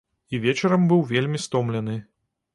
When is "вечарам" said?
0.45-0.87